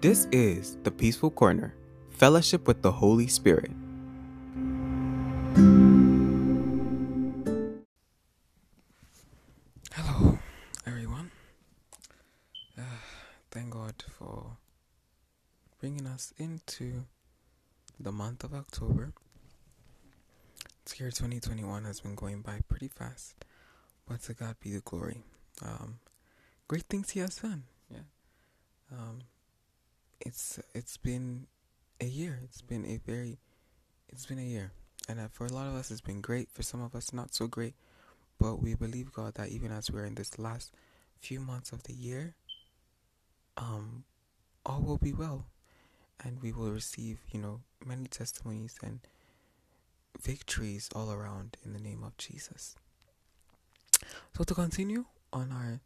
[0.00, 1.74] This is the Peaceful Corner,
[2.10, 3.72] fellowship with the Holy Spirit.
[9.92, 10.38] Hello,
[10.86, 11.32] everyone.
[12.78, 12.82] Uh,
[13.50, 14.58] thank God for
[15.80, 17.02] bringing us into
[17.98, 19.12] the month of October.
[20.84, 23.34] This year 2021 has been going by pretty fast,
[24.08, 25.24] but to God be the glory.
[25.60, 25.98] Um,
[26.68, 27.64] great things He has done.
[27.90, 28.06] Yeah.
[28.92, 29.22] Um,
[30.20, 31.46] it's it's been
[32.00, 32.40] a year.
[32.44, 33.38] It's been a very
[34.08, 34.72] it's been a year,
[35.08, 36.50] and uh, for a lot of us, it's been great.
[36.50, 37.74] For some of us, not so great.
[38.38, 40.72] But we believe God that even as we're in this last
[41.18, 42.34] few months of the year,
[43.56, 44.04] um,
[44.64, 45.46] all will be well,
[46.24, 49.00] and we will receive, you know, many testimonies and
[50.20, 52.76] victories all around in the name of Jesus.
[54.36, 55.80] So to continue on our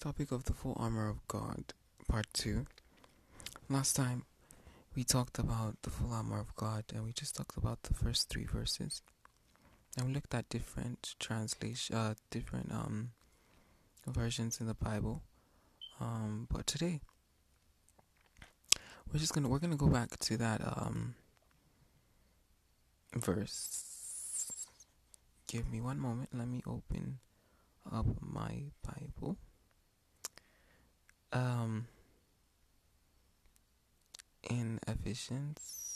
[0.00, 1.74] topic of the full armor of God,
[2.08, 2.66] part two.
[3.68, 4.24] Last time
[4.94, 8.28] we talked about the full armor of God, and we just talked about the first
[8.28, 9.02] three verses
[9.96, 13.10] and we looked at different translation, uh, different um
[14.06, 15.22] versions in the Bible.
[16.00, 17.00] Um, but today
[19.12, 21.14] we're just gonna we're gonna go back to that um
[23.14, 24.52] verse.
[25.48, 26.28] Give me one moment.
[26.32, 27.18] Let me open
[27.90, 29.36] up my Bible.
[31.32, 31.86] Um,
[34.50, 35.86] in Ephesians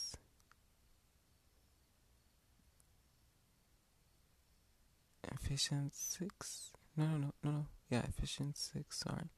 [5.32, 6.70] Ephesians 6.
[6.96, 7.66] No, no, no, no, no.
[7.88, 8.98] Yeah, Ephesians 6.
[8.98, 9.28] Sorry.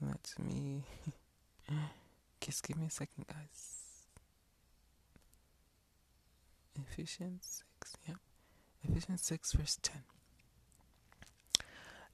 [0.00, 0.84] Let me.
[2.40, 3.82] Just give me a second, guys.
[6.76, 7.96] Ephesians 6.
[8.08, 8.14] Yeah.
[8.84, 10.02] Ephesians 6, verse 10.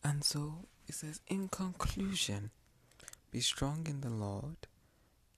[0.04, 2.50] And so it says, In conclusion,
[3.30, 4.56] be strong in the Lord,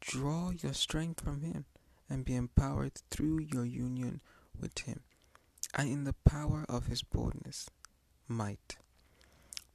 [0.00, 1.66] draw your strength from Him,
[2.08, 4.20] and be empowered through your union
[4.58, 5.02] with Him
[5.74, 7.70] and in the power of his boldness,
[8.26, 8.76] might.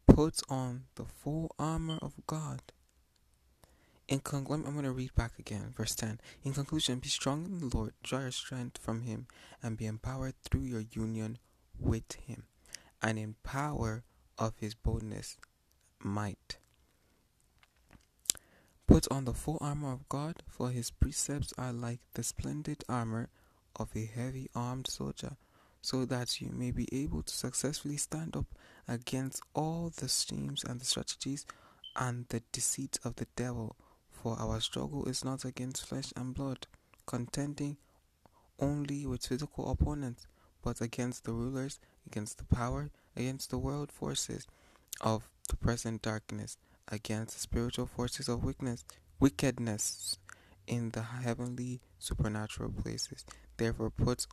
[0.07, 2.61] Put on the full armor of God.
[4.07, 6.19] In con- I'm going to read back again, verse 10.
[6.43, 9.27] In conclusion, be strong in the Lord, draw your strength from him,
[9.63, 11.39] and be empowered through your union
[11.79, 12.43] with him,
[13.01, 14.03] and in power
[14.37, 15.37] of his boldness,
[15.99, 16.57] might.
[18.87, 23.29] Put on the full armor of God, for his precepts are like the splendid armor
[23.75, 25.37] of a heavy armed soldier
[25.85, 28.47] so that you may be able to successfully stand up
[28.87, 31.45] against all the schemes and the strategies
[31.95, 33.75] and the deceit of the devil.
[34.09, 36.65] For our struggle is not against flesh and blood,
[37.05, 37.77] contending
[38.59, 40.25] only with physical opponents,
[40.63, 44.47] but against the rulers, against the power, against the world forces
[45.01, 46.57] of the present darkness,
[46.87, 48.85] against the spiritual forces of weakness,
[49.19, 50.17] wickedness
[50.67, 53.25] in the heavenly supernatural places.
[53.57, 54.27] Therefore, put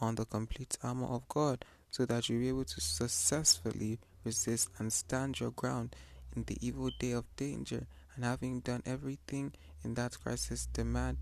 [0.00, 4.92] on the complete armor of God so that you'll be able to successfully resist and
[4.92, 5.94] stand your ground
[6.34, 9.52] in the evil day of danger and having done everything
[9.82, 11.16] in that crisis demand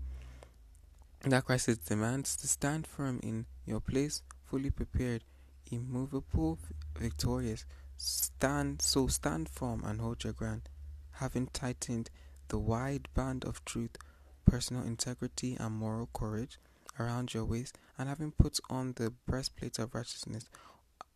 [1.21, 5.23] that crisis demands to stand firm in your place fully prepared
[5.71, 6.59] immovable
[6.99, 7.65] victorious
[7.97, 10.69] stand so stand firm and hold your ground
[11.13, 12.09] having tightened
[12.49, 13.97] the wide band of truth
[14.45, 16.59] personal integrity and moral courage
[16.99, 20.45] around your waist, and having put on the breastplate of righteousness,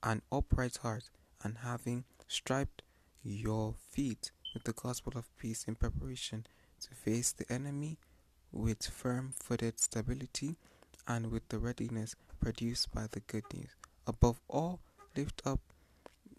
[0.04, 1.10] an upright heart,
[1.44, 2.82] and having striped
[3.24, 6.46] your feet with the gospel of peace in preparation
[6.82, 7.98] to face the enemy
[8.52, 10.56] with firm footed stability
[11.08, 13.70] and with the readiness produced by the good news.
[14.08, 14.80] Above all,
[15.16, 15.60] lift up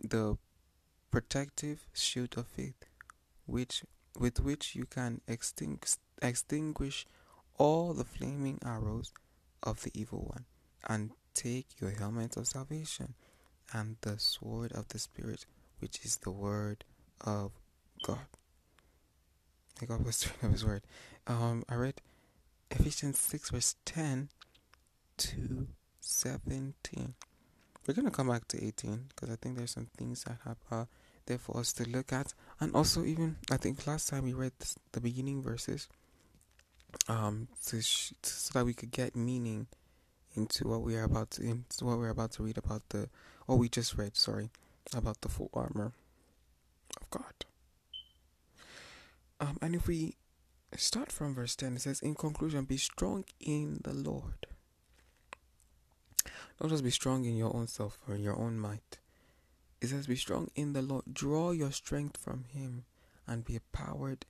[0.03, 0.37] the
[1.11, 2.85] protective shield of faith,
[3.47, 3.83] which
[4.19, 7.07] with which you can extinguish, extinguish
[7.59, 9.13] all the flaming arrows
[9.63, 10.45] of the evil one,
[10.89, 13.15] and take your helmet of salvation
[13.73, 15.47] and the sword of the Spirit,
[15.79, 16.85] which is the word
[17.21, 17.53] of
[18.03, 18.27] God.
[19.81, 20.83] May God bless of His word.
[21.27, 22.01] Um, I read
[22.71, 24.29] Ephesians 6, verse 10
[25.19, 25.69] to
[26.01, 27.15] 17.
[27.91, 30.59] We're going to come back to 18 because I think there's some things that have
[30.71, 30.85] uh,
[31.27, 32.35] there for us to look at.
[32.61, 35.89] And also, even I think last time we read this, the beginning verses
[37.09, 39.67] um, to sh- so that we could get meaning
[40.37, 43.09] into what we are about to into what we're about to read about the
[43.47, 44.17] what we just read.
[44.17, 44.51] Sorry,
[44.95, 45.91] about the full armor
[47.01, 47.45] of God.
[49.41, 50.15] Um, and if we
[50.77, 54.47] start from verse ten, it says, "In conclusion, be strong in the Lord."
[56.61, 58.99] Don't just be strong in your own self or in your own might.
[59.81, 61.05] It says, "Be strong in the Lord.
[61.13, 62.85] Draw your strength from Him,
[63.27, 64.27] and be empowered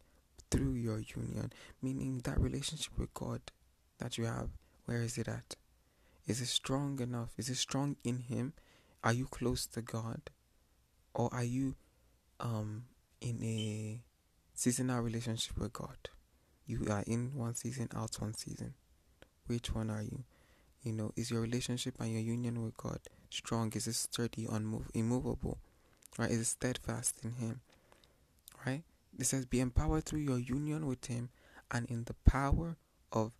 [0.50, 3.40] through your union, meaning that relationship with God
[3.98, 4.50] that you have,
[4.84, 5.56] where is it at?
[6.26, 7.30] Is it strong enough?
[7.38, 8.52] Is it strong in Him?
[9.02, 10.30] Are you close to God?
[11.14, 11.76] Or are you
[12.38, 12.84] um,
[13.20, 14.00] in a
[14.54, 16.10] seasonal relationship with God?
[16.66, 18.74] You are in one season, out one season.
[19.46, 20.24] Which one are you?
[20.82, 23.72] You know, is your relationship and your union with God strong?
[23.74, 25.58] Is it sturdy, unmove, immovable?
[26.18, 26.30] Right?
[26.30, 27.60] Is it steadfast in Him?
[28.66, 28.82] Right?
[29.18, 31.28] It says, Be empowered through your union with Him
[31.70, 32.76] and in the power
[33.12, 33.32] of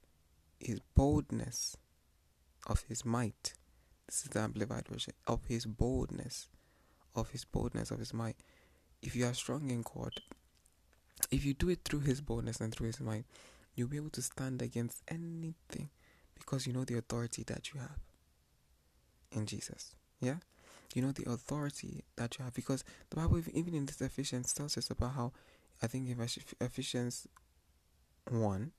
[0.59, 1.77] His boldness,
[2.67, 3.55] of His might.
[4.07, 5.15] This is the Amplified version.
[5.27, 6.49] Of His boldness,
[7.15, 8.37] of His boldness, of His might.
[9.01, 10.13] If you are strong in God,
[11.31, 13.25] if you do it through His boldness and through His might,
[13.75, 15.89] you'll be able to stand against anything
[16.41, 17.99] because you know the authority that you have
[19.31, 19.95] in Jesus.
[20.21, 20.37] Yeah?
[20.95, 24.77] You know the authority that you have because the Bible, even in this Ephesians, tells
[24.77, 25.33] us about how
[25.83, 26.21] I think in
[26.61, 27.29] Ephesians
[28.29, 28.73] 1,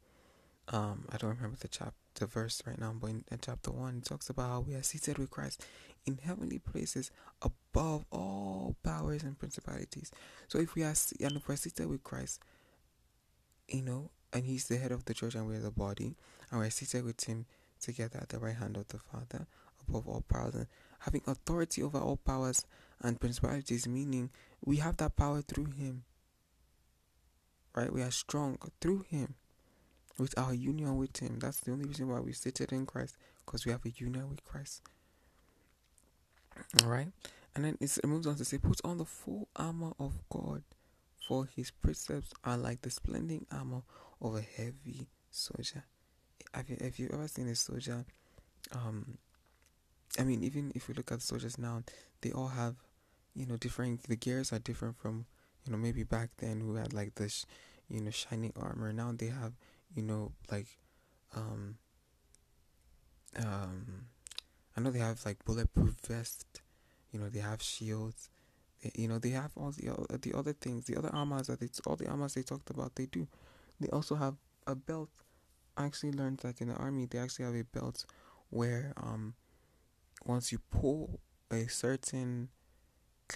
[0.68, 3.98] um, I don't remember the chapter, the verse right now, but in, in chapter 1,
[3.98, 5.66] it talks about how we are seated with Christ
[6.06, 7.12] in heavenly places
[7.42, 10.12] above all powers and principalities.
[10.48, 12.42] So if we are, and if we're seated with Christ,
[13.68, 16.16] you know, and He's the head of the church and we're the body,
[16.50, 17.46] and we're seated with Him
[17.80, 19.48] together at the right hand of the Father
[19.88, 20.68] above all powers and
[21.00, 22.66] having authority over all powers
[23.02, 24.30] and principalities, meaning
[24.64, 26.04] we have that power through Him
[27.76, 27.92] right?
[27.92, 29.36] We are strong through Him,
[30.18, 31.40] with our union with Him.
[31.40, 34.44] That's the only reason why we're seated in Christ, because we have a union with
[34.44, 34.82] Christ.
[36.84, 37.08] All right,
[37.56, 40.64] and then it moves on to say, "Put on the full armor of God,
[41.28, 43.84] for His precepts are like the splendid armor
[44.22, 45.84] of a heavy soldier."
[46.54, 48.06] Have you, have you ever seen a soldier?
[48.74, 49.18] Um,
[50.20, 51.84] I mean, even if we look at the soldiers now,
[52.22, 52.76] they all have,
[53.36, 54.04] you know, different.
[54.04, 55.26] The gears are different from
[55.66, 57.46] you know maybe back then who had like this
[57.90, 59.54] you know shining armor now they have
[59.96, 60.68] you know like
[61.36, 61.78] um
[63.38, 64.06] um
[64.76, 66.62] I know they have like bulletproof vest
[67.12, 68.30] you know they have shields
[68.96, 69.92] you know they have all the
[70.22, 73.06] the other things the other armors that it's all the armors they talked about they
[73.06, 73.28] do
[73.82, 74.36] they also have
[74.68, 75.10] a belt
[75.78, 78.06] I actually learned that in the army they actually have a belt
[78.50, 79.34] where um
[80.26, 81.20] once you pull
[81.52, 82.50] a certain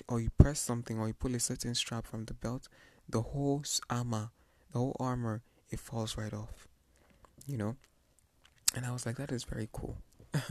[0.07, 2.68] or you press something or you pull a certain strap from the belt,
[3.07, 4.31] the whole armor,
[4.71, 6.68] the whole armor, it falls right off.
[7.47, 7.75] You know?
[8.75, 9.97] And I was like, that is very cool.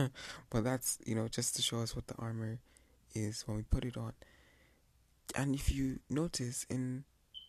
[0.49, 2.59] but that's, you know, just to show us what the armor
[3.13, 4.13] is when we put it on.
[5.35, 7.03] And if you notice in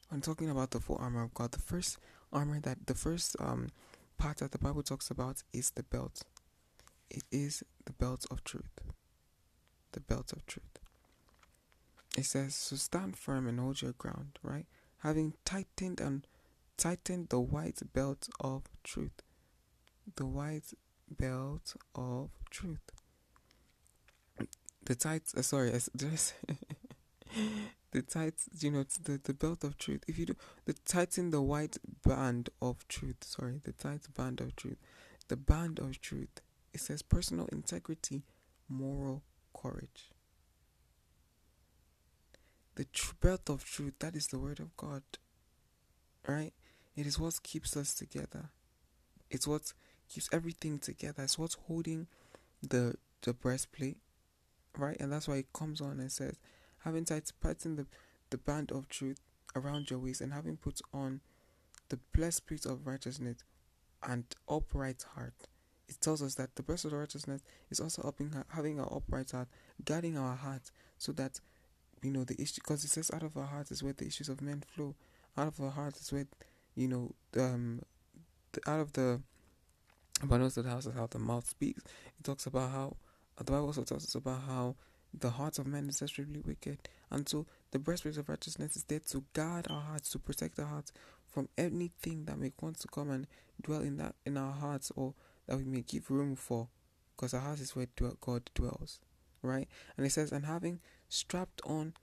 [0.09, 1.99] when talking about the full armor of God, the first
[2.33, 3.69] armor that the first um
[4.19, 6.23] part that the Bible talks about is the belt.
[7.11, 8.81] It is the belt of truth.
[9.93, 10.79] The belt of truth
[12.17, 14.67] it says, So stand firm and hold your ground, right?
[14.99, 16.27] Having tightened and
[16.77, 19.23] tightened the white belt of truth.
[20.17, 20.73] The white
[21.11, 22.81] belt of truth.
[24.85, 26.35] The tight, uh, sorry, just
[27.97, 30.05] the tight, you know, the, the belt of truth.
[30.07, 34.55] If you do the tighten the white band of truth, sorry, the tight band of
[34.57, 34.79] truth,
[35.29, 36.41] the band of truth.
[36.73, 38.23] It says personal integrity,
[38.69, 39.23] moral
[39.55, 40.11] courage
[42.77, 45.03] the tr- belt of truth, that is the word of God.
[46.29, 46.53] Right?
[46.95, 48.51] It is what keeps us together.
[49.31, 49.73] It's what
[50.09, 51.25] keeps everything together.
[51.25, 52.07] It's what's holding
[52.63, 53.97] the the breastplate.
[54.77, 54.97] Right?
[55.01, 56.37] And that's why it comes on and says,
[56.87, 57.87] having tight tightened the,
[58.31, 59.21] the band of truth
[59.57, 61.21] around your waist and having put on
[61.89, 63.39] the breastplate of righteousness
[64.03, 65.35] and upright heart.
[65.89, 69.49] It tells us that the of righteousness is also upping, having an upright heart,
[69.85, 71.41] guarding our heart so that
[72.03, 74.29] you know the issue because it says out of our hearts is where the issues
[74.29, 74.95] of men flow
[75.37, 76.27] out of our hearts is where
[76.75, 77.81] you know um
[78.53, 79.21] the, out of the
[80.23, 81.83] abundance of the house is how the mouth speaks
[82.19, 82.97] it talks about how
[83.39, 84.77] the bible also tells us about how
[85.13, 86.89] the hearts of men is desperately wicked.
[87.11, 90.67] And so the breastplate of righteousness is there to guard our hearts to protect our
[90.67, 90.93] hearts
[91.27, 93.27] from anything that may want to come and
[93.61, 95.15] dwell in that in our hearts or
[95.47, 96.69] that we may give room for.
[97.17, 97.87] Because our heart is where
[98.21, 99.01] god dwells
[99.47, 99.69] right?
[99.97, 101.95] And it says and having strapped on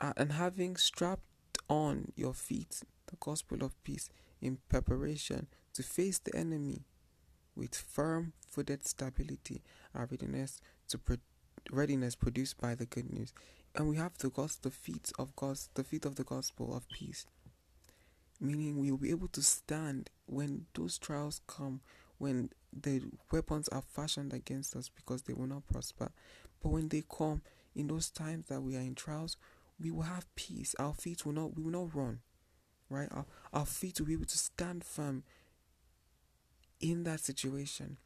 [0.00, 1.22] uh, and having strapped
[1.68, 4.10] on your feet the gospel of peace
[4.40, 6.84] in preparation to face the enemy
[7.56, 9.62] with firm footed stability
[9.94, 11.16] and readiness to pro-
[11.70, 13.32] readiness produced by the good news
[13.74, 16.88] and we have the gospel the feet of God the feet of the gospel of
[16.88, 17.26] peace
[18.40, 21.80] meaning we will be able to stand when those trials come
[22.18, 26.10] when the weapons are fashioned against us because they will not prosper
[26.62, 27.42] but when they come
[27.74, 29.36] in those times that we are in trials,
[29.80, 30.74] we will have peace.
[30.78, 32.20] Our feet will not we will not run.
[32.90, 33.08] right?
[33.12, 35.22] Our, our feet will be able to stand firm
[36.80, 37.98] in that situation,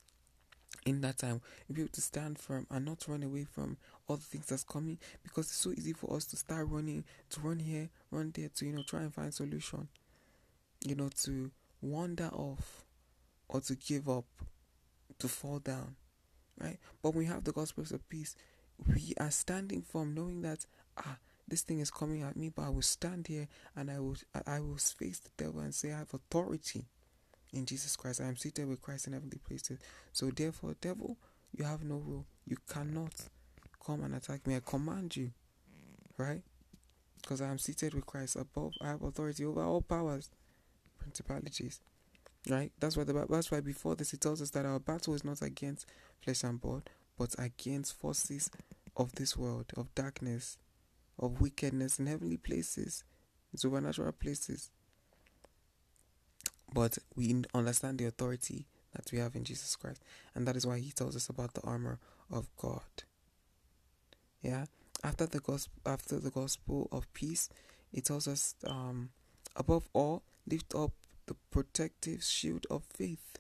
[0.85, 1.41] in that time.
[1.69, 3.77] We'll be able to stand firm and not run away from
[4.09, 7.41] all the things that's coming because it's so easy for us to start running, to
[7.41, 9.89] run here, run there, to, you know, try and find solution,
[10.85, 12.85] you know, to wander off
[13.49, 14.25] or to give up,
[15.19, 15.95] to fall down,
[16.61, 16.79] right?
[17.03, 18.35] But when we have the gospel of peace,
[18.87, 20.67] we are standing firm knowing that,
[20.99, 21.17] ah,
[21.49, 24.61] this thing is coming at me, but I will stand here and I will I
[24.61, 26.87] will face the devil and say I have authority
[27.53, 28.21] in Jesus Christ.
[28.21, 29.79] I am seated with Christ in heavenly places.
[30.13, 31.17] So therefore, devil,
[31.57, 32.27] you have no rule.
[32.47, 33.15] You cannot
[33.85, 34.57] come and attack me.
[34.57, 35.31] I command you,
[36.17, 36.43] right?
[37.21, 38.73] Because I am seated with Christ above.
[38.81, 40.31] I have authority over all powers,
[40.99, 41.81] principalities.
[42.49, 42.73] Right?
[42.81, 45.43] That's why the that's why before this it tells us that our battle is not
[45.43, 45.87] against
[46.21, 48.51] flesh and blood, but against forces
[48.97, 50.59] of this world, of darkness,
[51.21, 53.05] of wickedness in heavenly places,
[53.55, 54.71] supernatural places.
[56.75, 60.03] But we understand the authority that we have in Jesus Christ,
[60.35, 61.99] and that is why He tells us about the armor
[62.31, 63.05] of God.
[64.43, 64.67] Yeah,
[65.05, 67.49] after the gospel, after the gospel of peace,
[67.93, 69.11] it tells us, um,
[69.55, 70.93] above all, lift up
[71.27, 73.39] the protective shield of faith,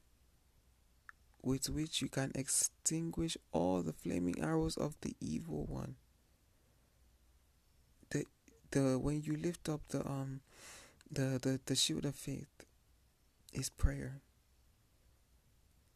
[1.42, 5.96] with which you can extinguish all the flaming arrows of the evil one
[8.72, 10.40] the when you lift up the um
[11.10, 12.64] the the, the shield of faith
[13.52, 14.20] is prayer.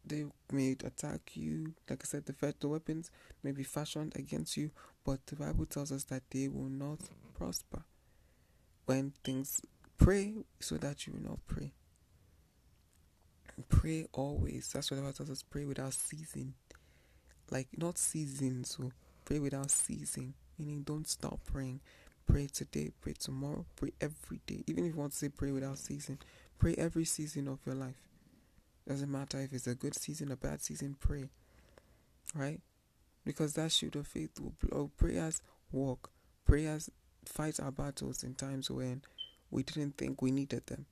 [0.05, 3.11] They may attack you, like I said, the the weapons
[3.43, 4.71] may be fashioned against you,
[5.05, 7.01] but the Bible tells us that they will not
[7.37, 7.83] prosper.
[8.85, 9.61] When things
[9.99, 11.73] pray so that you will not pray.
[13.69, 14.71] Pray always.
[14.73, 15.43] That's what the Bible tells us.
[15.43, 16.55] Pray without ceasing.
[17.51, 18.93] Like not ceasing, so
[19.25, 20.35] pray without ceasing.
[20.59, 21.81] Meaning don't stop praying.
[22.27, 24.65] Pray today, pray tomorrow, pray every day.
[24.67, 26.19] Even if you want to say pray without season,
[26.59, 28.09] pray every season of your life.
[28.89, 31.29] Doesn't matter if it's a good season, a bad season, pray.
[32.35, 32.61] Right?
[33.25, 34.91] Because that shield of faith will blow.
[34.97, 36.11] Prayers walk.
[36.45, 36.91] Prayers
[37.25, 39.03] fight our battles in times when
[39.51, 40.87] we didn't think we needed them.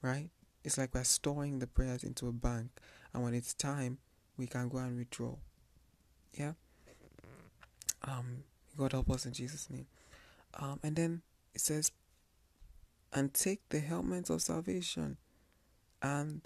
[0.00, 0.30] Right?
[0.64, 2.70] It's like we're storing the prayers into a bank,
[3.12, 3.98] and when it's time,
[4.36, 5.34] we can go and withdraw.
[6.34, 6.52] Yeah?
[8.04, 8.44] Um,
[8.76, 9.86] God help us in Jesus' name.
[10.54, 11.22] Um, and then
[11.54, 11.90] it says,
[13.12, 15.18] and take the helmet of salvation
[16.00, 16.42] and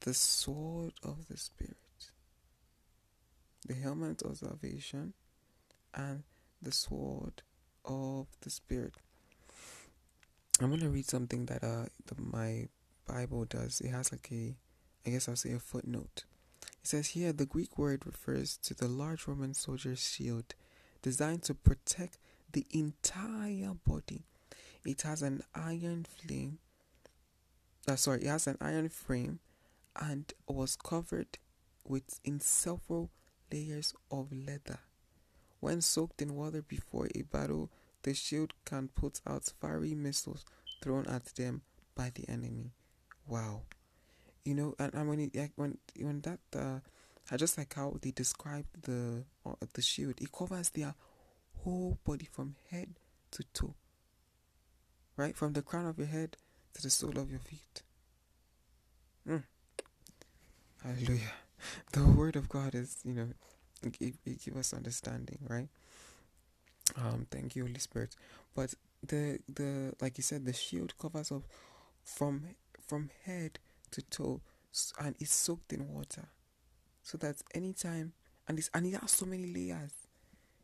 [0.00, 1.76] the sword of the Spirit.
[3.66, 5.12] The helmet of salvation
[5.94, 6.22] and
[6.62, 7.42] the sword
[7.84, 8.94] of the Spirit.
[10.60, 12.68] I'm going to read something that uh, the, my
[13.06, 13.80] Bible does.
[13.80, 14.54] It has like a,
[15.06, 16.24] I guess I'll say a footnote.
[16.62, 20.54] It says here the Greek word refers to the large Roman soldier's shield
[21.02, 22.18] designed to protect
[22.52, 24.24] the entire body.
[24.84, 26.58] It has an iron flame.
[27.86, 29.40] Uh, sorry, it has an iron frame
[30.00, 31.38] and was covered
[31.84, 33.10] with in several
[33.52, 34.78] layers of leather.
[35.60, 37.70] When soaked in water before a battle,
[38.02, 40.44] the shield can put out fiery missiles
[40.82, 41.62] thrown at them
[41.94, 42.72] by the enemy.
[43.26, 43.62] Wow,
[44.44, 46.80] you know, and, and when it, when when that uh,
[47.30, 50.14] I just like how they describe the uh, the shield.
[50.20, 50.94] It covers their
[51.62, 52.88] whole body from head
[53.32, 53.74] to toe.
[55.20, 55.36] Right?
[55.36, 56.38] From the crown of your head
[56.72, 57.82] to the sole of your feet.
[59.28, 59.42] Mm.
[60.82, 61.32] Hallelujah.
[61.92, 63.28] The word of God is, you know,
[64.00, 65.68] it, it give us understanding, right?
[66.96, 68.16] Um, thank you, Holy Spirit.
[68.54, 68.72] But
[69.06, 71.42] the the like you said, the shield covers up
[72.02, 72.44] from
[72.88, 73.58] from head
[73.90, 74.40] to toe,
[74.98, 76.28] and it's soaked in water,
[77.02, 78.14] so that anytime
[78.48, 79.92] and it's and it has so many layers.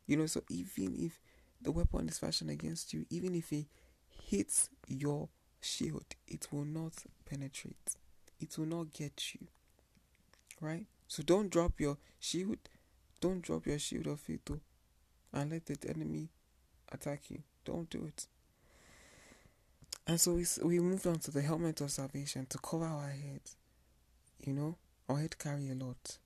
[0.07, 1.19] You know, so even if
[1.61, 3.65] the weapon is fashioned against you, even if it
[4.27, 5.29] hits your
[5.61, 6.93] shield, it will not
[7.29, 7.95] penetrate.
[8.39, 9.47] It will not get you.
[10.59, 10.85] Right?
[11.07, 12.57] So don't drop your shield.
[13.21, 14.51] Don't drop your shield of faith.
[15.33, 16.29] And let the enemy
[16.91, 17.43] attack you.
[17.65, 18.27] Don't do it.
[20.05, 23.55] And so we, we moved on to the helmet of salvation to cover our heads.
[24.45, 24.77] You know,
[25.09, 26.17] our head carry a lot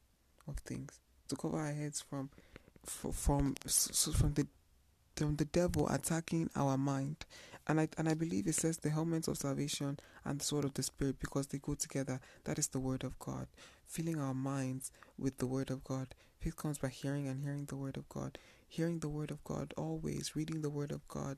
[0.48, 1.00] of things.
[1.30, 2.30] To cover our heads from
[2.86, 4.48] from from the
[5.16, 7.26] from the devil attacking our mind.
[7.72, 10.74] And I and I believe it says the helmet of salvation and the sword of
[10.74, 12.20] the spirit because they go together.
[12.44, 13.48] That is the word of God.
[13.88, 16.14] Filling our minds with the word of God.
[16.38, 18.38] Faith comes by hearing and hearing the word of God.
[18.68, 21.38] Hearing the word of God always, reading the word of God,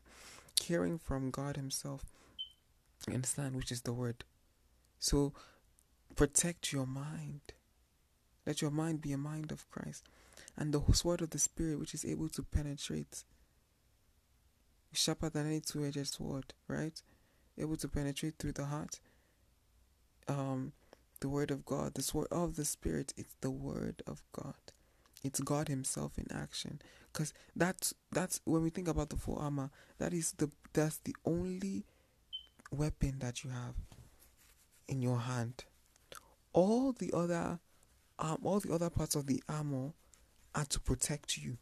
[0.59, 2.05] hearing from God Himself.
[3.07, 4.23] You understand, which is the word.
[4.97, 5.33] So
[6.15, 7.41] protect your mind.
[8.47, 10.03] Let your mind be a mind of Christ
[10.57, 13.23] and the sword of the Spirit, which is able to penetrate,
[14.93, 17.01] sharper than any two edged sword, right?
[17.57, 19.00] able to penetrate through the heart.
[20.27, 20.73] Um,
[21.19, 24.55] the word of God, the sword of the Spirit, it's the word of God.
[25.23, 26.81] It's God Himself in action.
[27.12, 29.69] Because that's that's when we think about the full armor,
[30.00, 31.85] that is the that's the only
[32.71, 33.75] weapon that you have
[34.88, 35.63] in your hand.
[36.51, 37.59] All the other
[38.19, 39.93] um all the other parts of the armor
[40.55, 41.57] are to protect you.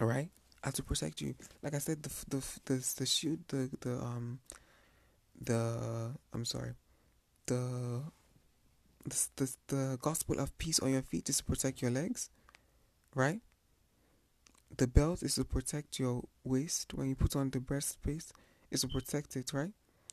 [0.00, 0.30] Alright?
[0.66, 1.36] Are to protect you.
[1.62, 4.40] Like I said, the the the the shield, the the um
[5.40, 6.72] the I'm sorry,
[7.46, 8.02] the
[9.04, 12.30] the, the, the gospel of peace on your feet is to protect your legs,
[13.14, 13.40] right?
[14.76, 16.94] The belt is to protect your waist.
[16.94, 18.24] When you put on the breastplate,
[18.72, 19.70] is to protect it, right?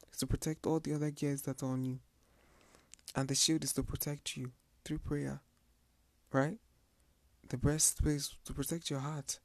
[0.10, 1.98] It's to protect all the other gears that are on you.
[3.16, 4.52] And the shield is to protect you
[4.86, 5.42] through prayer,
[6.32, 6.60] right?
[7.50, 9.40] The breastplate is to protect your heart.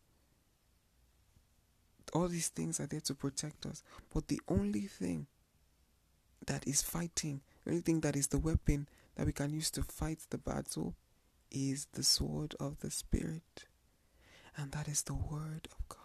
[2.12, 3.82] All these things are there to protect us.
[4.12, 5.26] But the only thing
[6.46, 9.82] that is fighting, the only thing that is the weapon that we can use to
[9.82, 10.94] fight the battle
[11.50, 13.66] is the sword of the Spirit.
[14.56, 15.98] And that is the word of God.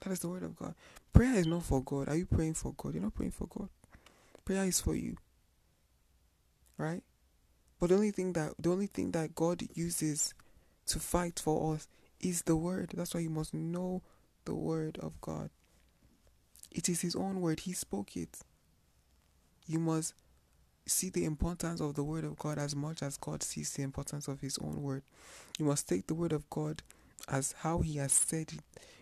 [0.00, 0.74] That is the word of God.
[1.12, 2.08] Prayer is not for God.
[2.08, 2.94] Are you praying for God?
[2.94, 3.68] You're not praying for God.
[4.44, 5.16] Prayer is for you.
[6.78, 7.02] Right?
[7.80, 10.34] But the only thing that the only thing that God uses
[10.86, 11.88] to fight for us
[12.20, 12.92] is the word.
[12.94, 14.02] That's why you must know
[14.46, 15.50] the word of God.
[16.70, 17.60] It is his own word.
[17.60, 18.38] He spoke it.
[19.66, 20.14] You must
[20.86, 24.28] see the importance of the word of God as much as God sees the importance
[24.28, 25.02] of his own word.
[25.58, 26.82] You must take the word of God
[27.28, 28.60] as how he has said it.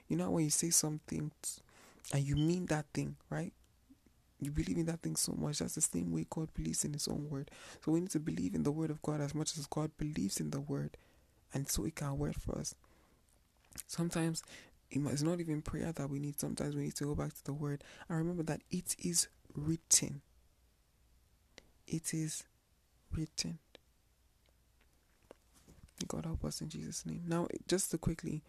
[0.09, 1.31] You know when you say something
[2.13, 3.53] and you mean that thing, right?
[4.41, 5.59] You believe in that thing so much.
[5.59, 7.51] That's the same way God believes in his own word.
[7.85, 10.41] So we need to believe in the word of God as much as God believes
[10.41, 10.97] in the word.
[11.53, 12.75] And so it can work for us.
[13.87, 14.43] Sometimes
[14.95, 16.39] it's not even prayer that we need.
[16.39, 20.23] Sometimes we need to go back to the word and remember that it is written.
[21.87, 22.45] It is
[23.13, 23.59] written.
[26.09, 27.23] God help us in Jesus' name.
[27.27, 28.43] Now, just to quickly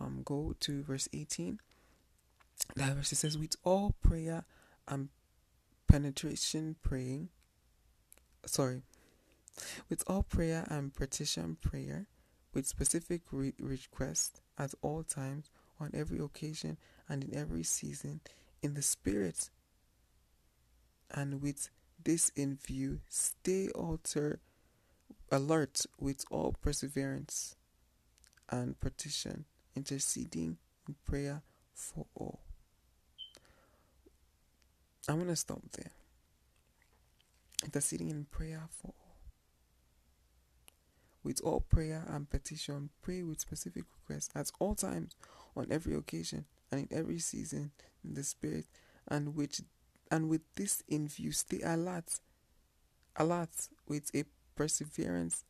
[0.00, 1.60] um, go to verse 18.
[2.76, 4.44] That verse says, with all prayer
[4.86, 5.08] and
[5.86, 7.28] penetration praying,
[8.46, 8.82] sorry,
[9.88, 12.06] with all prayer and petition prayer,
[12.54, 18.20] with specific re- request at all times, on every occasion, and in every season,
[18.62, 19.50] in the Spirit,
[21.10, 21.70] and with
[22.02, 24.40] this in view, stay alter,
[25.30, 27.56] alert with all perseverance
[28.50, 29.44] and petition
[29.76, 31.42] interceding in prayer
[31.74, 32.40] for all.
[35.08, 35.92] I'm going to stop there.
[37.64, 38.97] Interceding in prayer for.
[41.28, 45.14] With all prayer and petition, pray with specific requests at all times,
[45.54, 48.64] on every occasion, and in every season in the Spirit,
[49.06, 49.60] and which
[50.10, 52.20] and with this in view, stay alert,
[53.14, 53.50] alert
[53.86, 54.24] with a
[54.56, 55.44] perseverance,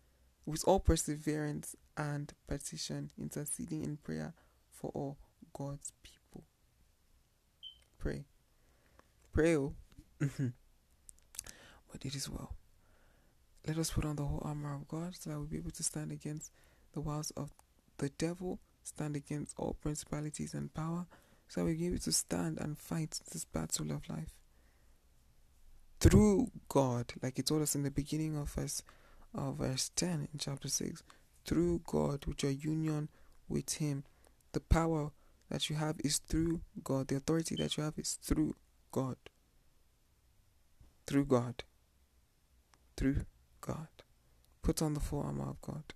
[0.44, 4.34] with all perseverance and petition, interceding in prayer
[4.72, 5.16] for all
[5.52, 6.42] God's people.
[8.00, 8.24] Pray.
[9.32, 9.74] Pray, oh.
[10.18, 10.34] but
[12.02, 12.57] it is well.
[13.68, 15.82] Let us put on the whole armor of God so that we'll be able to
[15.82, 16.50] stand against
[16.94, 17.52] the wiles of
[17.98, 21.06] the devil, stand against all principalities and power,
[21.48, 24.34] so that we'll be able to stand and fight this battle of life.
[26.00, 28.82] Through God, like he told us in the beginning of verse,
[29.34, 31.02] of verse 10 in chapter 6,
[31.44, 33.08] through God, with your union
[33.48, 34.04] with Him.
[34.52, 35.10] The power
[35.50, 37.08] that you have is through God.
[37.08, 38.54] The authority that you have is through
[38.92, 39.16] God.
[41.06, 41.64] Through God.
[42.96, 43.24] Through
[43.60, 43.88] God.
[44.62, 45.94] Put on the full armor of God.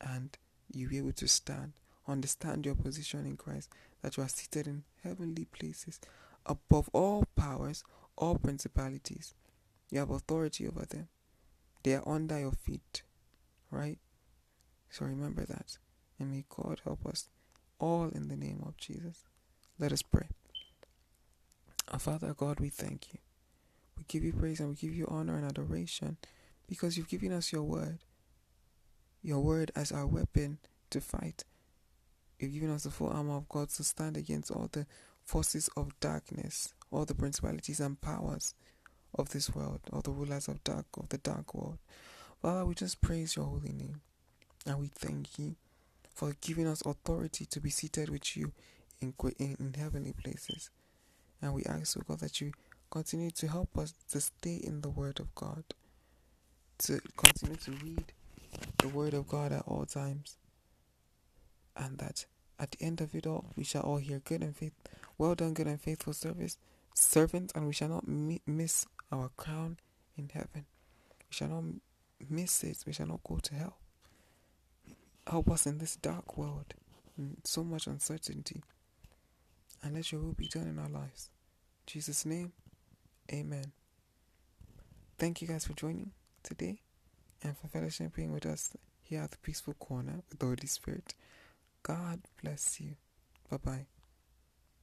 [0.00, 0.36] And
[0.72, 1.72] you'll be able to stand.
[2.08, 3.70] Understand your position in Christ.
[4.02, 6.00] That you are seated in heavenly places
[6.44, 7.84] above all powers,
[8.16, 9.34] all principalities.
[9.90, 11.08] You have authority over them.
[11.82, 13.02] They are under your feet.
[13.70, 13.98] Right?
[14.90, 15.78] So remember that.
[16.18, 17.28] And may God help us
[17.78, 19.24] all in the name of Jesus.
[19.78, 20.28] Let us pray.
[21.90, 23.18] Our Father God, we thank you.
[23.96, 26.16] We give you praise and we give you honor and adoration
[26.72, 27.98] because you've given us your word.
[29.22, 30.56] Your word as our weapon
[30.88, 31.44] to fight.
[32.38, 34.86] You've given us the full armor of God to stand against all the
[35.22, 38.54] forces of darkness, all the principalities and powers
[39.14, 41.76] of this world, all the rulers of dark of the dark world.
[42.40, 44.00] Father, we just praise your holy name.
[44.64, 45.56] And we thank you
[46.14, 48.52] for giving us authority to be seated with you
[49.02, 50.70] in, in, in heavenly places.
[51.42, 52.52] And we ask, oh God, that you
[52.90, 55.64] continue to help us to stay in the Word of God,
[56.84, 58.12] to continue to read
[58.78, 60.36] the Word of God at all times,
[61.76, 62.26] and that
[62.58, 64.72] at the end of it all, we shall all hear good and faith,
[65.18, 66.58] Well done, good and faithful service,
[66.94, 69.78] servant, and we shall not mi- miss our crown
[70.16, 70.66] in heaven.
[71.28, 71.64] We shall not
[72.28, 72.84] miss it.
[72.86, 73.76] We shall not go to hell.
[75.26, 76.74] Help us in this dark world,
[77.44, 78.62] so much uncertainty,
[79.82, 81.30] and let your will be done in our lives.
[81.86, 82.52] In Jesus' name,
[83.32, 83.72] Amen.
[85.18, 86.10] Thank you guys for joining
[86.42, 86.80] today
[87.42, 91.14] and for fellowshipping with us here at the Peaceful Corner with the Holy Spirit.
[91.82, 92.96] God bless you.
[93.50, 93.86] Bye bye.